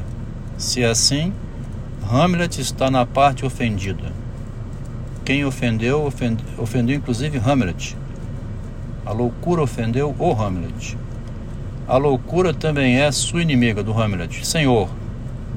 Se 0.57 0.81
é 0.81 0.87
assim, 0.87 1.33
Hamlet 2.09 2.61
está 2.61 2.89
na 2.89 3.05
parte 3.05 3.45
ofendida. 3.45 4.11
Quem 5.25 5.43
ofendeu, 5.43 6.05
ofendeu, 6.05 6.45
ofendeu 6.57 6.95
inclusive 6.95 7.37
Hamlet. 7.37 7.97
A 9.05 9.11
loucura 9.11 9.61
ofendeu 9.61 10.15
o 10.17 10.31
Hamlet. 10.31 10.97
A 11.87 11.97
loucura 11.97 12.53
também 12.53 12.99
é 12.99 13.11
sua 13.11 13.41
inimiga 13.41 13.83
do 13.83 13.91
Hamlet. 13.91 14.47
Senhor, 14.47 14.89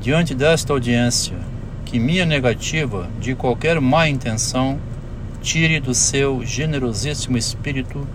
diante 0.00 0.34
desta 0.34 0.72
audiência, 0.72 1.36
que 1.90 1.98
minha 1.98 2.24
negativa 2.24 3.10
de 3.18 3.34
qualquer 3.34 3.80
má 3.80 4.08
intenção 4.08 4.78
tire 5.42 5.80
do 5.80 5.92
seu 5.92 6.46
generosíssimo 6.46 7.36
espírito 7.36 8.06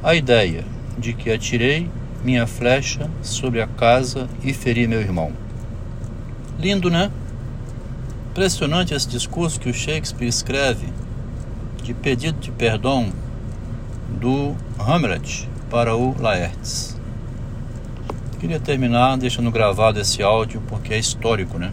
a 0.00 0.14
ideia 0.14 0.64
de 0.96 1.12
que 1.12 1.32
atirei 1.32 1.90
minha 2.22 2.46
flecha 2.46 3.10
sobre 3.22 3.60
a 3.60 3.66
casa 3.66 4.28
e 4.44 4.52
feri 4.52 4.86
meu 4.86 5.00
irmão. 5.00 5.32
Lindo, 6.56 6.88
né? 6.88 7.10
Impressionante 8.30 8.94
esse 8.94 9.08
discurso 9.08 9.58
que 9.58 9.70
o 9.70 9.74
Shakespeare 9.74 10.28
escreve 10.28 10.86
de 11.82 11.92
pedido 11.94 12.38
de 12.38 12.52
perdão 12.52 13.08
do 14.20 14.54
Hamlet 14.78 15.48
para 15.68 15.96
o 15.96 16.14
Laertes. 16.16 16.96
Queria 18.38 18.60
terminar 18.60 19.16
deixando 19.16 19.50
gravado 19.50 19.98
esse 19.98 20.22
áudio 20.22 20.62
porque 20.68 20.94
é 20.94 20.98
histórico, 20.98 21.58
né? 21.58 21.72